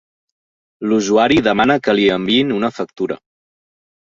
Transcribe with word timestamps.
L'usuari 0.87 1.37
demana 1.49 1.77
que 1.89 1.95
li 1.99 2.07
enviïn 2.17 2.55
una 2.59 2.73
factura. 2.79 3.19